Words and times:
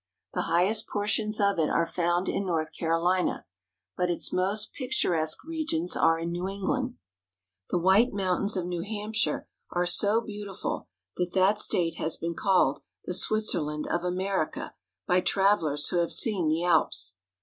The 0.33 0.41
highest 0.49 0.87
portions 0.87 1.39
of 1.39 1.59
it 1.59 1.69
are 1.69 1.85
found 1.85 2.27
in 2.27 2.43
North 2.43 2.73
Carolina, 2.75 3.45
but 3.95 4.09
its 4.09 4.33
most 4.33 4.73
picturesque 4.73 5.43
regions 5.43 5.95
are 5.95 6.17
in 6.17 6.31
New 6.31 6.39
The 6.39 6.47
White 6.47 6.59
Mountains. 6.59 6.63
England. 6.63 6.95
The 7.69 7.77
White 7.77 8.11
Mountains 8.13 8.57
of 8.57 8.65
New 8.65 8.81
Hampshire 8.81 9.47
are 9.73 9.85
so 9.85 10.19
beautiful 10.19 10.87
that 11.17 11.33
that 11.33 11.59
state 11.59 11.97
has 11.99 12.17
been 12.17 12.33
called 12.33 12.81
the 13.05 13.13
Switzerland 13.13 13.85
of 13.91 14.03
America 14.03 14.73
bv 15.07 15.23
travelers 15.23 15.89
who 15.89 15.97
have 15.97 16.11
seen 16.11 16.47
the 16.47 16.63
Alps. 16.65 17.17